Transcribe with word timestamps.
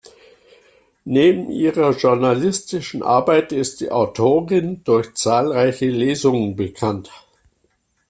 Neben 1.05 1.51
ihrer 1.51 1.91
journalistischen 1.95 3.03
Arbeit 3.03 3.51
ist 3.51 3.81
die 3.81 3.91
Autorin 3.91 4.83
durch 4.83 5.13
zahlreiche 5.13 5.89
Lesungen 5.91 6.55
bekannt. 6.55 7.11